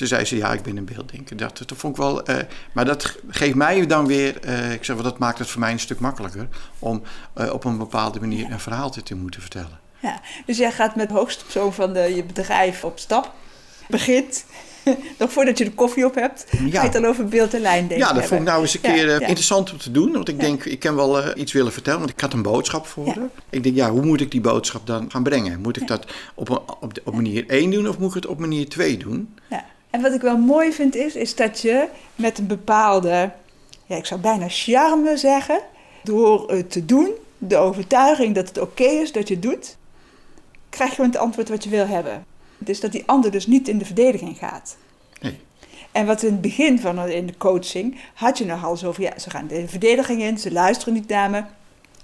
[0.00, 1.36] Toen zei ze, ja, ik ben een beelddenker.
[1.36, 2.30] Dat, dat vond ik wel...
[2.30, 2.36] Uh,
[2.72, 4.44] maar dat geeft mij dan weer...
[4.44, 6.48] Uh, ik zeg, wel, dat maakt het voor mij een stuk makkelijker...
[6.78, 7.02] om
[7.38, 9.78] uh, op een bepaalde manier een verhaal te moeten vertellen.
[9.98, 13.32] Ja, dus jij gaat met hoogste persoon van de, je bedrijf op stap.
[13.88, 14.44] Begint
[15.18, 17.88] nog voordat je de koffie op hebt, ga je het dan over beeld en lijn
[17.88, 18.06] denken.
[18.06, 19.26] Ja, dat vond ik nou eens een keer eh, ja.
[19.26, 20.12] interessant om te doen.
[20.12, 21.98] Want ik denk, ik kan wel eh, iets willen vertellen.
[21.98, 23.16] Want ik had een boodschap voor haar.
[23.50, 25.60] Ik denk, ja, hoe moet ik die boodschap dan gaan brengen?
[25.60, 28.26] Moet ik dat op, een- op, de- op manier 1 doen of moet ik het
[28.26, 29.34] op manier 2 doen?
[29.50, 29.64] Ja.
[29.90, 33.30] En wat ik wel mooi vind is, is dat je met een bepaalde,
[33.86, 35.60] ja, ik zou bijna charme zeggen,
[36.02, 39.76] door het te doen, de overtuiging dat het oké is dat je het doet,
[40.68, 42.24] krijg je gewoon het antwoord wat je wil hebben.
[42.58, 44.76] Dus dat die ander dus niet in de verdediging gaat.
[45.20, 45.38] Nee.
[45.92, 49.18] En wat in het begin van in de coaching had je nogal zo van ja,
[49.18, 51.42] ze gaan de verdediging in, ze luisteren niet naar me,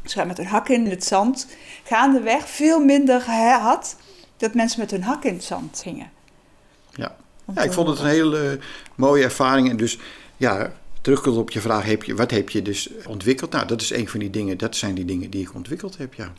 [0.05, 1.47] ze gaan met hun hak in het zand.
[1.85, 3.97] Gaandeweg veel minder gehad
[4.37, 6.11] dat mensen met hun hak in het zand gingen.
[7.55, 7.63] Ja.
[7.63, 8.59] Ik vond het een hele eh,
[8.95, 9.71] mooie ervaring.
[9.71, 9.99] En dus,
[10.37, 13.51] ja, terugkomend op je vraag, heb je, wat heb je dus ontwikkeld?
[13.53, 16.15] Nou, dat is een van die dingen, dat zijn die dingen die ik ontwikkeld heb,
[16.15, 16.33] ja.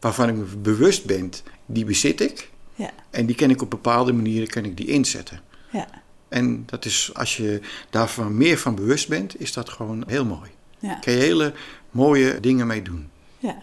[0.00, 1.30] Waarvan ik me bewust ben,
[1.66, 2.50] die bezit ik.
[2.74, 5.40] Ja, En die kan ik op bepaalde manieren kan ik die inzetten.
[5.70, 5.86] ja,
[6.28, 7.60] En dat is, als je
[7.90, 10.50] daarvan meer van bewust bent, is dat gewoon heel mooi.
[10.78, 11.52] ja, Kan je hele
[11.90, 13.08] mooie dingen mee doen.
[13.38, 13.56] ja,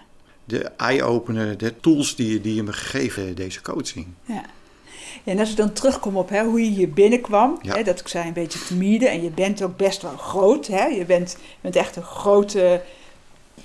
[0.46, 4.08] De eye-opener, de tools die, je- die je me gegeven deze coaching.
[4.26, 4.44] ja.
[5.24, 7.76] En als ik dan terugkom op hè, hoe je hier binnenkwam, Ja.
[7.76, 10.68] hè, dat ik zei een beetje timide en je bent ook best wel groot.
[10.68, 10.86] Hè?
[10.86, 12.82] Je bent, je bent echt een grote,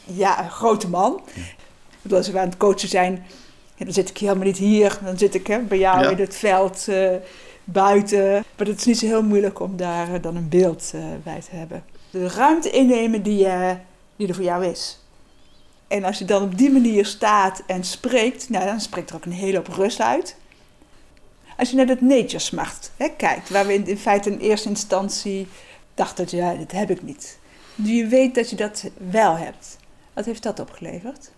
[0.05, 1.21] ja, een grote man.
[1.35, 3.25] Ik bedoel, als we aan het coachen zijn,
[3.77, 4.99] ja, dan zit ik helemaal niet hier.
[5.05, 6.11] Dan zit ik hè, bij jou Ja.
[6.11, 7.09] in het veld, eh,
[7.65, 8.45] buiten.
[8.57, 11.41] Maar het is niet zo heel moeilijk om daar eh, dan een beeld eh, bij
[11.41, 11.85] te hebben.
[12.11, 13.47] De ruimte innemen die,
[14.17, 14.99] die er voor jou is.
[15.89, 19.25] En als je dan op die manier staat en spreekt, nou, dan spreekt er ook
[19.25, 20.37] een hele hoop rust uit.
[21.57, 24.69] Als je naar dat nature smart hè, kijkt, waar we in, in feite in eerste
[24.69, 25.47] instantie
[25.95, 27.39] dachten, ja, dat heb ik niet.
[27.75, 29.77] Nu je weet dat je dat wel hebt.
[30.13, 31.31] Wat heeft dat opgeleverd?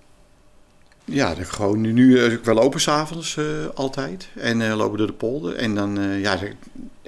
[1.04, 4.28] Ja, gewoon nu, nu eh, we lopen s'avonds avonds altijd.
[4.34, 5.54] En eh, lopen door de polder.
[5.54, 6.38] En dan, eh, ja,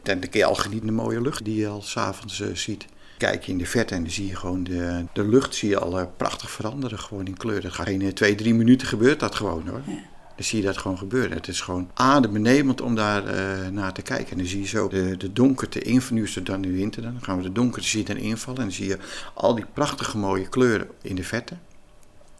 [0.03, 2.87] dan, kun je al genieten de mooie lucht die je al s'avonds avonds ziet.
[3.19, 5.79] Kijk je in de verte en dan zie je gewoon de, de lucht zie je
[5.79, 6.99] al prachtig veranderen.
[6.99, 7.61] Gewoon in kleur.
[7.61, 9.83] Dat gaat geen twee, drie minuten gebeurt dat gewoon hoor.
[9.87, 10.03] Ja.
[10.39, 11.37] Dan zie je dat gewoon gebeuren.
[11.37, 14.31] Het is gewoon adembenemend om daar eh, naar te kijken.
[14.31, 16.23] En dan zie je zo de, de donkerte invallen.
[16.23, 17.03] Nu dan nu winter.
[17.03, 18.61] Dan gaan we de donkerte zie je dan invallen.
[18.61, 18.99] En dan zie je
[19.35, 21.57] al die prachtige mooie kleuren in de verte.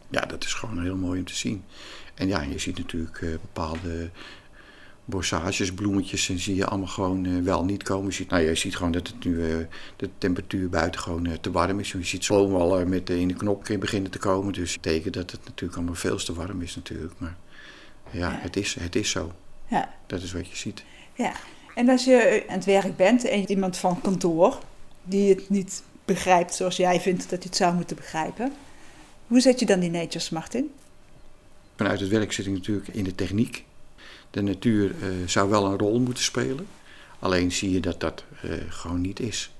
[0.09, 1.63] Ja, dat is gewoon heel mooi om te zien.
[2.15, 4.09] En ja, je ziet natuurlijk eh, bepaalde
[5.05, 6.29] bossages, bloemetjes.
[6.29, 8.05] En zie je allemaal gewoon eh, wel niet komen.
[8.05, 11.79] Je ziet, nou, je ziet gewoon dat het nu de temperatuur buiten gewoon te warm
[11.79, 11.91] is.
[11.91, 14.53] Je ziet zo al met in de knop beginnen te komen.
[14.53, 17.13] Dus dat betekent dat het natuurlijk allemaal veel te warm is natuurlijk.
[17.17, 17.37] Maar
[18.11, 18.39] ja, Ja.
[18.41, 19.31] Het, is, het is zo.
[19.67, 20.83] Ja, Dat is wat je ziet.
[21.13, 21.31] ja.
[21.75, 24.59] En als je aan het werk bent en iemand van kantoor
[25.03, 28.53] die het niet begrijpt zoals jij vindt dat je het zou moeten begrijpen,
[29.27, 30.71] hoe zet je dan die nature smart in?
[31.75, 33.65] Vanuit het werk zit ik natuurlijk in de techniek.
[34.31, 36.67] De natuur eh, zou wel een rol moeten spelen.
[37.19, 39.51] Alleen zie je dat dat eh, gewoon niet is.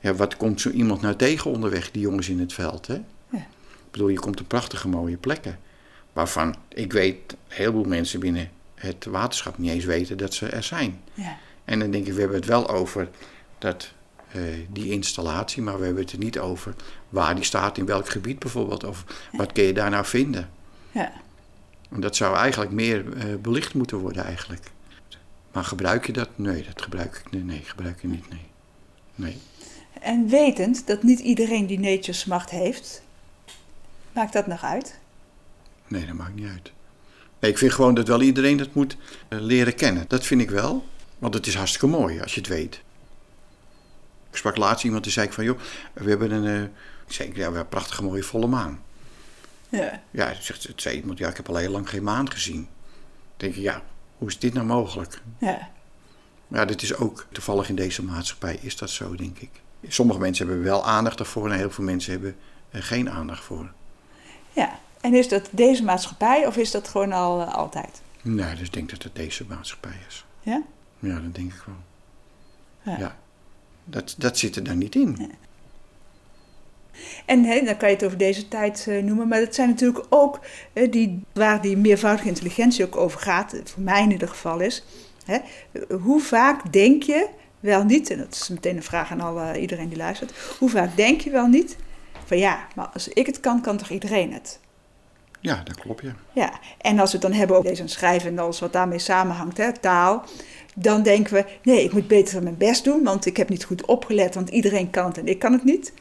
[0.00, 2.86] Ja, wat komt zo iemand nou tegen onderweg, die jongens in het veld?
[2.86, 2.94] Hè?
[3.30, 3.38] Ja.
[3.38, 5.58] Ik bedoel, je komt op prachtige mooie plekken.
[6.12, 10.62] Waarvan ik weet, een heleboel mensen binnen het waterschap niet eens weten dat ze er
[10.62, 11.00] zijn.
[11.14, 13.08] Ja, En dan denk ik, we hebben het wel over
[13.58, 13.92] dat,
[14.32, 16.74] eh, die installatie, maar we hebben het er niet over
[17.08, 18.84] waar die staat, in welk gebied bijvoorbeeld.
[18.84, 20.50] Of wat kun je daar nou vinden.
[20.90, 21.12] ja,
[21.90, 24.70] En dat zou eigenlijk meer eh, belicht moeten worden eigenlijk.
[25.52, 26.28] Maar gebruik je dat?
[26.34, 28.28] Nee, dat gebruik ik nee, nee, gebruik je niet.
[28.30, 28.46] Nee.
[29.14, 29.38] nee.
[30.00, 33.02] En wetend dat niet iedereen die nature smart heeft,
[34.12, 34.98] maakt dat nog uit?
[35.92, 36.72] Nee, dat maakt niet uit.
[37.40, 38.96] Nee, ik vind gewoon dat wel iedereen dat moet
[39.28, 40.04] eh, leren kennen.
[40.08, 40.86] Dat vind ik wel.
[41.18, 42.82] Want het is hartstikke mooi als je het weet.
[44.30, 45.58] Ik sprak laatst iemand die zei ik van, joh,
[45.92, 46.62] we hebben een, eh,
[47.06, 48.82] ik zei, ja, we hebben een prachtige mooie volle maan.
[49.68, 52.56] Ja, Ja, zegt, het zei iemand, ja, ik heb al heel lang geen maan gezien.
[52.56, 52.66] Dan
[53.36, 53.82] denk ik, ja,
[54.18, 55.20] hoe is dit nou mogelijk?
[55.38, 55.70] ja,
[56.48, 59.50] Ja, dit is ook toevallig in deze maatschappij is dat zo, denk ik.
[59.88, 62.36] Sommige mensen hebben wel aandacht daarvoor en heel veel mensen hebben
[62.70, 63.72] er geen aandacht voor.
[64.52, 64.80] ja.
[65.02, 68.02] En is dat deze maatschappij of is dat gewoon al eh, altijd?
[68.22, 70.24] Nee, dus ik denk dat het deze maatschappij is.
[70.40, 70.62] Ja?
[70.98, 71.76] Ja, dat denk ik wel.
[72.94, 73.00] Ja.
[73.00, 73.16] Ja.
[73.84, 75.32] Dat, dat zit er dan niet in.
[77.24, 80.06] En hè, dan kan je het over deze tijd eh, noemen, maar dat zijn natuurlijk
[80.08, 80.40] ook
[80.72, 84.84] eh, die, waar die meervoudige intelligentie ook over gaat, voor mij in ieder geval is.
[85.24, 85.38] Hè,
[86.00, 87.28] hoe vaak denk je
[87.60, 90.96] wel niet, en dat is meteen een vraag aan alle, iedereen die luistert, hoe vaak
[90.96, 91.76] denk je wel niet
[92.24, 94.60] van ja, maar als ik het kan, kan toch iedereen het?
[95.42, 96.14] Ja, dat klopt, ja.
[96.32, 98.98] Ja, en als we het dan hebben over lezen en schrijven en alles wat daarmee
[98.98, 100.24] samenhangt, hè, taal,
[100.74, 103.86] dan denken we, nee, ik moet beter mijn best doen, want ik heb niet goed
[103.86, 105.92] opgelet, want iedereen kan het en ik kan het niet.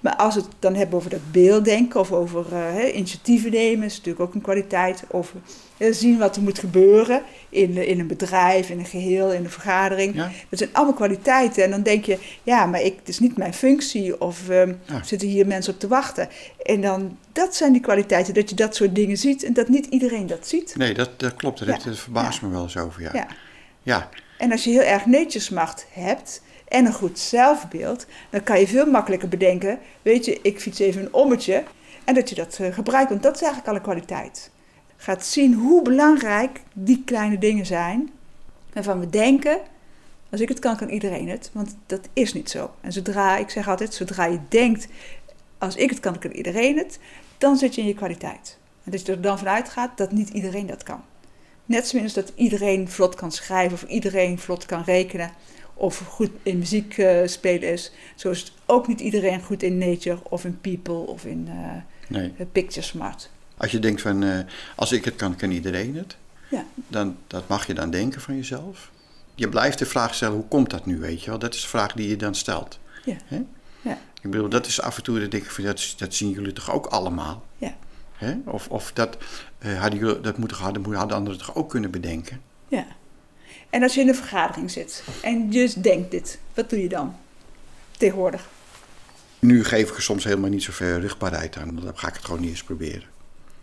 [0.00, 3.96] Maar als we het dan hebben over dat beelddenken of over uh, initiatieven nemen, is
[3.96, 5.04] natuurlijk ook een kwaliteit.
[5.08, 5.32] Of
[5.78, 9.50] uh, zien wat er moet gebeuren in, in een bedrijf, in een geheel, in een
[9.50, 10.14] vergadering.
[10.48, 11.64] Dat zijn allemaal kwaliteiten.
[11.64, 14.62] En dan denk je, ja, maar ik, het is niet mijn functie of uh,
[15.02, 16.28] zitten hier mensen op te wachten.
[16.62, 19.86] En dan, dat zijn die kwaliteiten, dat je dat soort dingen ziet en dat niet
[19.86, 20.74] iedereen dat ziet.
[20.76, 21.66] Nee, dat, dat klopt.
[21.66, 23.26] Dat, dat verbaast me wel eens over, ja.
[23.82, 24.08] ja.
[24.38, 28.86] En als je heel erg netjesmacht hebt en een goed zelfbeeld, dan kan je veel
[28.86, 31.62] makkelijker bedenken: weet je, ik fiets even een ommetje.
[32.04, 34.50] En dat je dat uh, gebruikt, want dat is eigenlijk alle kwaliteit.
[34.96, 38.10] Gaat zien hoe belangrijk die kleine dingen zijn.
[38.72, 39.58] Waarvan we denken:
[40.30, 41.50] als ik het kan, kan iedereen het.
[41.52, 42.70] Want dat is niet zo.
[42.80, 44.88] En zodra, ik zeg altijd: zodra je denkt:
[45.58, 46.98] als ik het kan, kan iedereen het.
[47.38, 48.58] Dan zit je in je kwaliteit.
[48.84, 51.02] En dat je er dan vanuit gaat dat niet iedereen dat kan.
[51.64, 55.30] Net zoals dat iedereen vlot kan schrijven of iedereen vlot kan rekenen
[55.80, 57.92] of goed in muziek uh, spelen is.
[58.14, 61.72] Zo is het ook niet iedereen goed in nature of in people of in uh,
[62.08, 62.32] nee.
[62.52, 63.30] picture smart.
[63.56, 64.38] Als je denkt van, uh,
[64.76, 66.16] als ik het kan, kan iedereen het.
[66.50, 66.64] Ja.
[66.88, 68.90] Dan, dat mag je dan denken van jezelf.
[69.34, 71.38] Je blijft de vraag stellen, hoe komt dat nu, weet je wel?
[71.38, 72.78] Dat is de vraag die je dan stelt.
[73.04, 73.16] Ja.
[73.82, 73.98] ja.
[74.22, 76.52] Ik bedoel, dat is af en toe, dat denk ik, van, dat, dat zien jullie
[76.52, 77.44] toch ook allemaal?
[77.58, 77.76] Ja.
[78.12, 78.36] Hè?
[78.44, 79.16] Of, of dat,
[79.58, 82.40] hadden jullie, dat moeten, hadden, hadden anderen toch ook kunnen bedenken?
[82.68, 82.86] Ja.
[83.70, 87.16] En als je in een vergadering zit en je denkt dit, wat doe je dan
[87.96, 88.48] tegenwoordig?
[89.38, 91.74] Nu geef ik er soms helemaal niet zoveel rugbaarheid aan.
[91.74, 93.08] Dan ga ik het gewoon niet eens proberen.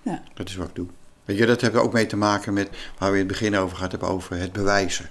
[0.02, 0.24] Ja.
[0.34, 0.88] Dat is wat ik doe.
[1.26, 3.76] Weet je, dat heeft ook mee te maken met waar we in het begin over
[3.76, 5.10] gehad hebben, over het bewijzen.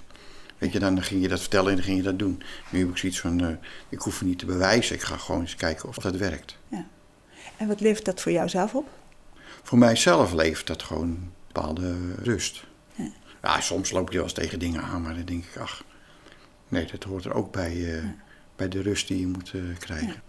[0.57, 2.43] Weet je, dan ging je dat vertellen en dan ging je dat doen.
[2.69, 3.49] Nu heb ik zoiets van, uh,
[3.89, 4.95] ik hoef het niet te bewijzen.
[4.95, 6.57] Ik ga gewoon eens kijken of dat werkt.
[6.67, 6.85] Ja.
[7.57, 8.89] En wat levert dat voor jou zelf op?
[9.63, 12.63] Voor mijzelf levert dat gewoon een bepaalde rust.
[13.47, 15.83] Ja, soms loop je wel eens tegen dingen aan, maar dan denk ik, ach,
[16.67, 18.03] nee, dat hoort er ook bij, uh,
[18.55, 20.21] bij de rust die je moet uh, krijgen.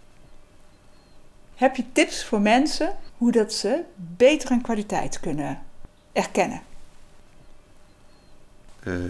[1.55, 5.61] Heb je tips voor mensen hoe dat ze beter en kwaliteit kunnen
[6.11, 6.61] erkennen?
[8.83, 9.03] Uh,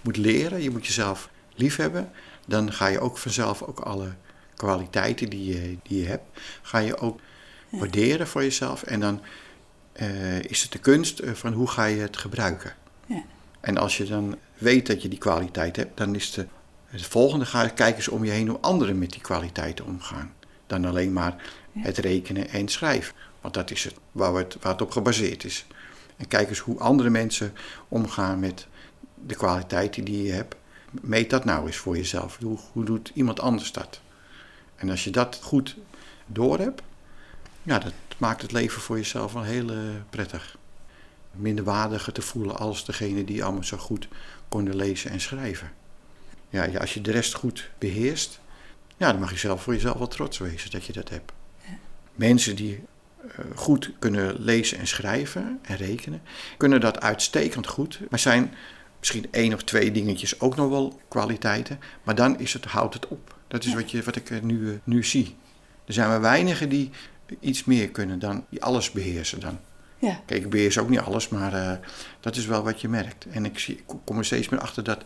[0.00, 2.10] moet leren, je moet jezelf liefhebben.
[2.46, 4.14] Dan ga je ook vanzelf ook alle
[4.56, 7.20] kwaliteiten die je, die je hebt, ga je ook
[7.68, 8.82] waarderen voor jezelf.
[8.82, 9.20] En dan
[10.40, 12.74] is het de kunst van hoe ga je het gebruiken.
[13.06, 13.24] Ja.
[13.64, 16.46] En als je dan weet dat je die kwaliteit hebt, dan is de,
[16.84, 20.34] het volgende ga kijken eens om je heen hoe anderen met die kwaliteiten omgaan.
[20.66, 21.42] Dan alleen maar
[21.78, 23.14] het rekenen en schrijven.
[23.40, 25.66] Want dat is het waar, het waar het op gebaseerd is.
[26.16, 27.52] En kijk eens hoe andere mensen
[27.88, 28.66] omgaan met
[29.26, 30.54] de kwaliteiten die je hebt.
[30.90, 32.38] Meet dat nou eens voor jezelf.
[32.42, 34.00] Hoe, hoe doet iemand anders dat?
[34.76, 35.76] En als je dat goed
[36.26, 36.82] door hebt,
[37.62, 39.78] ja, dat maakt het leven voor jezelf wel heel uh,
[40.10, 40.56] prettig
[41.36, 44.08] minderwaardiger te voelen als degene die allemaal zo goed
[44.48, 45.72] konden lezen en schrijven.
[46.48, 48.40] Ja, ja, als je de rest goed beheerst,
[48.96, 51.32] ja, dan mag je zelf voor jezelf wel trots wezen dat je dat hebt.
[52.14, 52.84] Mensen die
[53.24, 56.22] uh, goed kunnen lezen en schrijven en rekenen,
[56.56, 58.54] kunnen dat uitstekend goed, maar zijn
[58.98, 63.08] misschien één of twee dingetjes ook nog wel kwaliteiten, maar dan is het, houdt het
[63.08, 63.36] op.
[63.48, 65.36] Dat is wat, je, wat ik nu, uh, nu zie.
[65.84, 66.90] Er zijn maar weinigen die
[67.40, 69.58] iets meer kunnen dan, die alles beheersen dan.
[70.04, 70.20] Ja.
[70.26, 71.72] Kijk, ik beheers ook niet alles, maar uh,
[72.20, 73.26] dat is wel wat je merkt.
[73.30, 75.04] En ik, zie, ik kom er steeds meer achter dat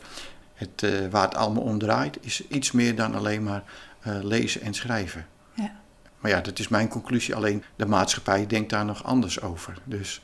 [0.54, 3.62] het, uh, waar het allemaal om draait, is iets meer dan alleen maar
[4.06, 5.26] uh, lezen en schrijven.
[5.54, 5.72] Ja.
[6.20, 7.34] Maar ja, dat is mijn conclusie.
[7.34, 9.78] Alleen de maatschappij denkt daar nog anders over.
[9.84, 10.22] Dus,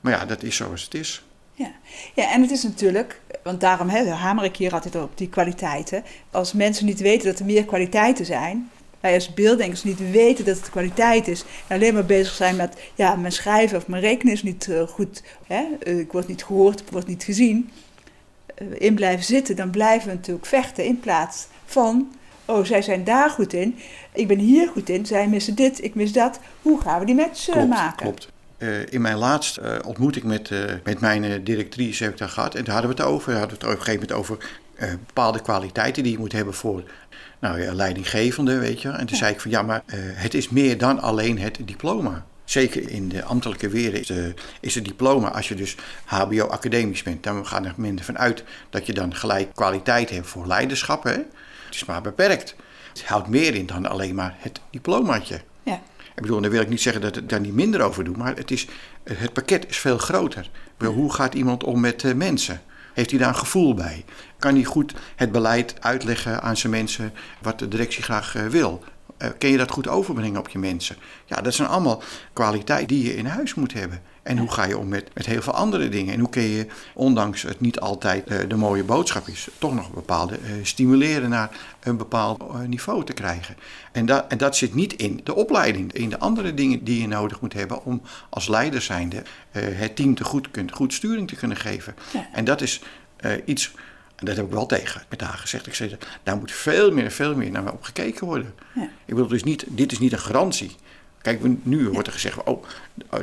[0.00, 1.24] maar ja, dat is zoals het is.
[1.52, 1.72] Ja.
[2.14, 6.04] ja, en het is natuurlijk, want daarom hè, hamer ik hier altijd op die kwaliteiten.
[6.30, 8.70] Als mensen niet weten dat er meer kwaliteiten zijn,
[9.06, 11.44] wij als beelddenkers niet weten dat het kwaliteit is.
[11.66, 14.82] En alleen maar bezig zijn met, ja, mijn schrijven of mijn rekenen is niet uh,
[14.82, 15.22] goed.
[15.46, 15.64] Hè?
[15.84, 17.70] Uh, ik word niet gehoord, ik word niet gezien.
[18.62, 22.14] Uh, in blijven zitten, dan blijven we natuurlijk vechten in plaats van,
[22.44, 23.78] oh, zij zijn daar goed in.
[24.12, 26.38] Ik ben hier goed in, zij missen dit, ik mis dat.
[26.62, 27.96] Hoe gaan we die match klopt, maken?
[27.96, 28.28] Klopt.
[28.90, 30.50] in mijn laatste ontmoeting met,
[30.84, 32.54] met mijn directrice heb ik daar gehad.
[32.54, 33.32] En daar hadden we het over.
[33.32, 34.60] We hadden het op een gegeven moment over
[35.06, 36.82] bepaalde kwaliteiten die je moet hebben voor
[37.38, 38.88] nou ja, leidinggevende, weet je.
[38.88, 42.26] En toen zei ik van ja, maar uh, het is meer dan alleen het diploma.
[42.44, 47.22] Zeker in de ambtelijke wereld is, de, is het diploma, als je dus HBO-academisch bent,
[47.22, 51.02] dan gaan er minder van uit dat je dan gelijk kwaliteit hebt voor leiderschap.
[51.02, 51.12] Hè?
[51.12, 52.54] Het is maar beperkt.
[52.88, 55.40] Het houdt meer in dan alleen maar het diplomaatje.
[55.62, 55.80] Ja.
[56.14, 58.36] Ik bedoel, dan wil ik niet zeggen dat ik daar niet minder over doe, maar
[58.36, 58.66] het, is,
[59.04, 60.50] het pakket is veel groter.
[60.76, 62.60] Bedoel, hoe gaat iemand om met uh, mensen?
[62.96, 64.04] Heeft hij daar een gevoel bij?
[64.38, 68.84] Kan hij goed het beleid uitleggen aan zijn mensen wat de directie graag uh, wil?
[69.18, 70.96] Uh, kun je dat goed overbrengen op je mensen?
[71.24, 74.02] Ja, dat zijn allemaal kwaliteiten die je in huis moet hebben.
[74.26, 76.14] En hoe ga je om met, met heel veel andere dingen?
[76.14, 79.92] En hoe kun je, ondanks het niet altijd uh, de mooie boodschap is, toch nog
[79.92, 83.56] bepaalde uh, stimuleren naar een bepaald uh, niveau te krijgen?
[83.92, 87.08] En, dat en dat zit niet in de opleiding, in de andere dingen die je
[87.08, 91.36] nodig moet hebben om als leider zijnde het team te goed, kunt, goed sturing te
[91.36, 91.94] kunnen geven.
[92.12, 92.28] Ja.
[92.32, 92.82] En dat is
[93.44, 93.72] iets
[94.16, 95.66] en dat heb ik wel tegen met haar gezegd.
[95.66, 98.54] Ik zei, daar moet veel meer, veel meer naar op gekeken worden.
[98.74, 98.82] Ja.
[98.82, 100.76] Ik bedoel, dus niet, dit is niet een garantie.
[101.26, 102.64] Kijk, nu wordt er gezegd, oh,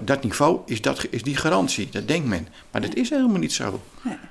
[0.02, 1.90] dat niveau is, dat, is die garantie.
[1.90, 2.48] Dat denkt men.
[2.72, 3.82] Maar dat is helemaal niet zo.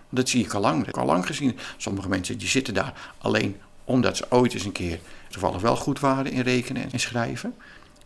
[0.08, 0.76] Dat zie ik al lang.
[0.76, 1.58] Dat heb ik al lang gezien.
[1.76, 6.00] Sommige mensen die zitten daar alleen omdat ze ooit eens een keer toevallig wel goed
[6.00, 7.54] waren in rekenen en schrijven.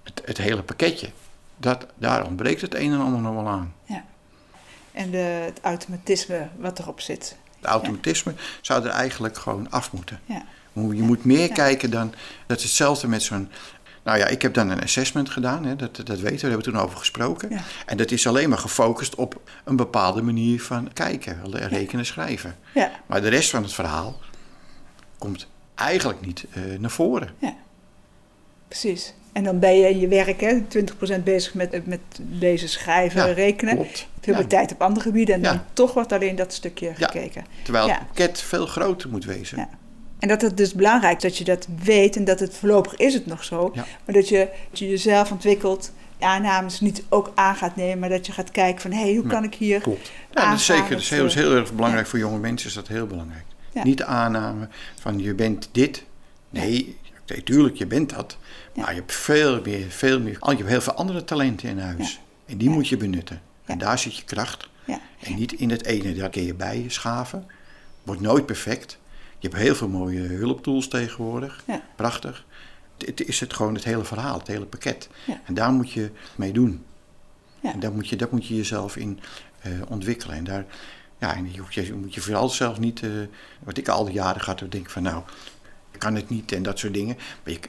[0.02, 1.11] Het, het hele pakketje,
[1.57, 3.74] dat, daar ontbreekt het een en ander nog wel aan.
[3.85, 4.05] Ja.
[4.92, 7.37] En de, het automatisme wat erop zit.
[7.57, 10.20] Het automatisme zou er eigenlijk gewoon af moeten.
[10.24, 10.42] Ja.
[10.72, 12.14] Je moet meer kijken dan.
[12.46, 13.50] Dat is hetzelfde met zo'n.
[14.07, 16.59] Nou ja, ik heb dan een assessment gedaan, hè, dat, dat weten we, daar hebben
[16.59, 17.51] we toen over gesproken.
[17.87, 22.57] En dat is alleen maar gefocust op een bepaalde manier van kijken, rekenen, schrijven.
[22.75, 22.90] Ja.
[23.07, 24.19] Maar de rest van het verhaal
[25.19, 27.31] komt eigenlijk niet uh, naar voren.
[27.38, 27.55] Ja,
[28.69, 29.14] precies.
[29.33, 30.62] En dan ben je in je werk hè,
[31.19, 33.75] 20% bezig met, met lezen, schrijven, rekenen.
[33.75, 34.07] Klopt.
[34.21, 37.45] Heel veel tijd op andere gebieden en dan toch wordt alleen dat stukje gekeken.
[37.62, 39.69] Terwijl het pakket veel groter moet wezen.
[40.18, 43.14] En dat het dus belangrijk is dat je dat weet en dat het voorlopig is
[43.14, 43.72] het nog zo.
[43.74, 48.26] Maar dat je, dat je jezelf ontwikkelt, aannames niet ook aan gaat nemen, maar dat
[48.26, 49.81] je gaat kijken van hé, hey, hoe kan ik hier.
[49.81, 50.11] Klopt.
[50.33, 50.90] Ja, dat is zeker.
[50.90, 53.44] Dat is heel, heel erg belangrijk voor jonge mensen, is dat heel belangrijk.
[53.83, 54.68] Niet de aanname
[55.00, 56.05] van je bent dit.
[56.50, 58.37] Nee, natuurlijk, je bent dat.
[58.74, 60.38] Maar je hebt veel meer, veel meer.
[60.40, 62.20] Je hebt heel veel andere talenten in huis.
[62.46, 63.40] En die moet je benutten.
[63.64, 64.68] En daar zit je kracht.
[65.20, 67.46] En niet in het ene, daar kun je bij schaven.
[68.02, 68.98] Wordt nooit perfect.
[69.46, 71.64] Je hebt heel veel mooie hulptools tegenwoordig.
[71.96, 72.44] Prachtig.
[72.98, 75.09] Het is het gewoon het hele verhaal, het hele pakket.
[75.44, 76.85] En daar moet je mee doen.
[77.62, 79.20] En daar moet je, dat moet je jezelf in
[79.66, 80.37] uh, ontwikkelen.
[80.37, 80.66] En daar,
[81.18, 83.11] ja, en je, moet je vooral zelf niet, uh,
[83.64, 85.22] wat ik al die jaren gehad heb, denk van nou,
[85.98, 87.16] kan het niet en dat soort dingen.
[87.44, 87.61] Maar je,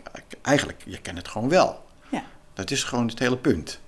[0.42, 1.86] eigenlijk, je kan het gewoon wel.
[2.10, 2.24] Ja.
[2.54, 3.80] Dat is gewoon het hele punt.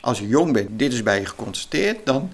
[0.00, 2.30] Als je jong bent, dit is bij je geconstateerd, dan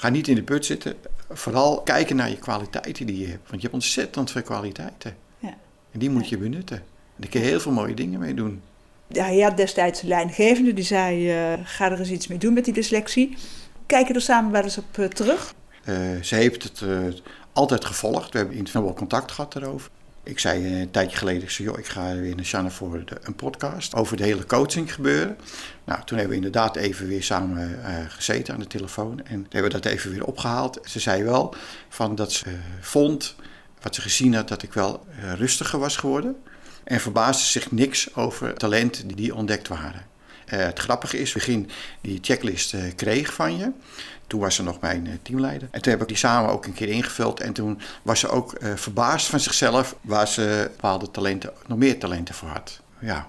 [0.00, 0.94] ga niet in de put zitten.
[1.30, 3.48] Vooral kijken naar je kwaliteiten die je hebt.
[3.48, 5.16] Want je hebt ontzettend veel kwaliteiten.
[5.38, 5.54] Ja.
[5.92, 6.76] En die moet je benutten.
[6.76, 6.84] En
[7.16, 8.62] daar kun je heel veel mooie dingen mee doen.
[9.06, 12.52] Ja, je had destijds een leidinggevende die zei: uh, ga er eens iets mee doen
[12.52, 13.36] met die dyslexie.
[13.86, 15.54] Kijken er samen wel eens op uh, terug?
[15.84, 16.82] Uh, ze heeft het
[17.52, 18.32] altijd gevolgd.
[18.32, 19.90] We hebben in wel contact gehad erover.
[20.22, 23.94] Ik zei een tijdje geleden, ik, joh, ik ga weer naar Shanna voor een podcast
[23.94, 25.38] over de hele coaching gebeuren.
[25.84, 29.72] Nou, toen hebben we inderdaad even weer samen uh, gezeten aan de telefoon en hebben
[29.72, 30.78] we dat even weer opgehaald.
[30.84, 31.54] Ze zei wel
[31.88, 33.34] van dat ze uh, vond,
[33.82, 36.36] wat ze gezien had, dat ik wel rustiger was geworden.
[36.84, 40.06] En verbaasde zich niks over talenten die ontdekt waren.
[40.48, 43.72] Het grappige is, begin die checklist kreeg van je.
[44.26, 45.68] Toen was ze nog mijn eh, teamleider.
[45.70, 47.40] En toen heb ik die samen ook een keer ingevuld.
[47.40, 52.34] En toen was ze ook verbaasd van zichzelf waar ze bepaalde talenten, nog meer talenten
[52.34, 52.80] voor had.
[53.00, 53.28] Ja,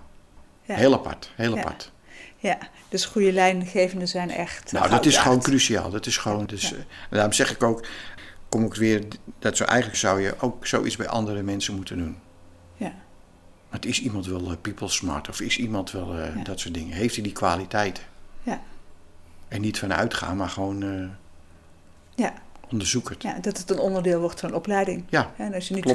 [0.64, 0.76] ja.
[0.76, 1.62] heel apart, heel ja.
[1.62, 1.92] apart.
[2.38, 2.58] Ja,
[2.90, 4.72] dus goede lijngevenden zijn echt.
[4.72, 5.90] Nou, dat is gewoon cruciaal.
[5.90, 6.46] Dat is gewoon.
[6.46, 6.76] Dus, ja.
[7.10, 7.86] daarom zeg ik ook,
[8.50, 9.04] kom ik weer,
[9.40, 12.18] dat zo eigenlijk zou je ook zoiets bij andere mensen moeten doen.
[13.70, 16.96] Maar is iemand wel uh, people smart of is iemand wel uh, dat soort dingen?
[16.96, 18.04] Heeft hij die kwaliteiten?
[18.44, 18.62] Ja.
[19.48, 21.08] En niet van uitgaan, maar gewoon uh,
[22.16, 22.34] ja.
[22.72, 23.24] onderzoek het.
[23.24, 25.04] Ja, dat het een onderdeel wordt van een opleiding.
[25.10, 25.86] Ja, En als je niet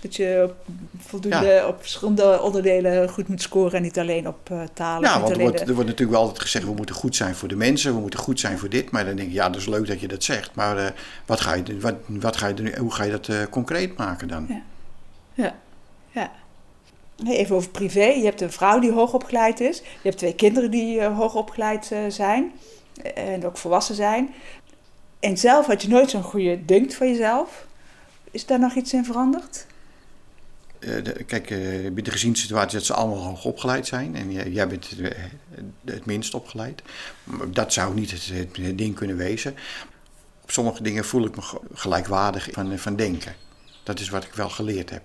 [0.00, 0.50] dat je
[0.98, 5.08] voldoende op verschillende onderdelen goed moet scoren en niet alleen op uh, talen.
[5.08, 7.48] Ja, want er wordt, er wordt natuurlijk wel altijd gezegd, we moeten goed zijn voor
[7.48, 8.90] de mensen, we moeten goed zijn voor dit.
[8.90, 10.54] Maar dan denk ik, ja, dat is leuk dat je dat zegt.
[10.54, 10.94] Maar
[11.26, 14.46] wat ga je, wat, wat ga je, hoe ga je dat concreet maken dan?
[14.48, 14.62] Ja,
[15.34, 15.54] ja.
[16.10, 16.30] ja.
[17.26, 18.04] Even over privé.
[18.04, 19.78] Je hebt een vrouw die hoogopgeleid is.
[19.78, 22.52] Je hebt twee kinderen die hoogopgeleid zijn
[23.14, 24.34] en ook volwassen zijn.
[25.20, 27.66] En zelf had je nooit zo'n goede dunk van jezelf.
[28.30, 29.66] Is daar nog iets in veranderd?
[30.80, 34.16] Uh, de, kijk, uh, de geziene situatie dat ze allemaal hoog opgeleid zijn.
[34.16, 35.16] En jij, bent het,
[35.84, 36.82] het, minst opgeleid.
[37.46, 39.54] Dat zou niet het, het, ding kunnen wezen.
[40.42, 41.42] Op sommige dingen voel ik me
[41.74, 43.34] gelijkwaardig van, van denken.
[43.82, 45.02] Dat is wat ik wel geleerd heb.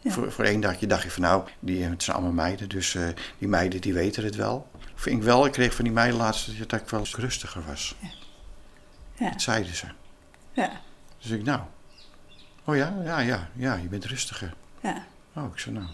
[0.00, 0.10] Ja.
[0.10, 2.68] Voor, voor één dagje dacht je van nou, die, het zijn allemaal meiden.
[2.68, 3.08] Dus uh,
[3.38, 4.66] die meiden die weten het wel
[5.00, 7.94] vind ik wel, ik kreeg van die meiden laatst dat ik wel eens rustiger was.
[8.00, 8.08] Ja.
[9.14, 9.30] ja.
[9.30, 9.86] Dat zeiden ze.
[10.52, 10.80] Ja.
[11.18, 11.60] Dus ik, nou,
[12.64, 14.54] oh ja, ja, ja, ja, je bent rustiger.
[14.80, 15.04] Ja.
[15.34, 15.86] Oh, ik zei nou.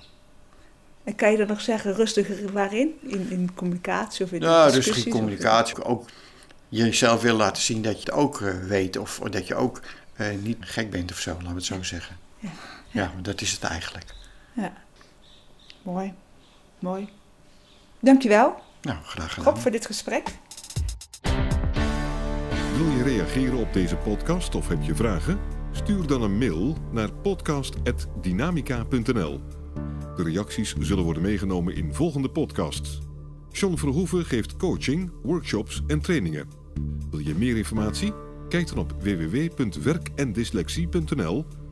[1.04, 2.98] En kan je dan nog zeggen, rustiger waarin?
[3.02, 5.84] In, in communicatie of in Ja, rustige communicatie.
[5.84, 6.08] Ook
[6.68, 9.80] jezelf wil laten zien dat je het ook uh, weet of, of, dat je ook
[10.16, 12.16] uh, niet gek bent of zo, laten we het zo zeggen.
[12.38, 12.50] Ja.
[12.94, 14.14] Ja, dat is het eigenlijk.
[14.52, 14.72] Ja,
[15.82, 16.12] mooi.
[16.78, 17.08] Mooi.
[18.00, 19.52] Dankjewel, Nou, graag gedaan.
[19.52, 20.28] Rob, voor dit gesprek.
[22.76, 25.38] Wil je reageren op deze podcast of heb je vragen?
[25.72, 29.40] Stuur dan een mail naar podcast.dynamica.nl.
[30.16, 32.98] De reacties zullen worden meegenomen in volgende podcasts.
[33.50, 36.48] John Verhoeven geeft coaching, workshops en trainingen.
[37.10, 38.12] Wil je meer informatie?
[38.48, 41.46] Kijk dan op www.werkendyslexie.nl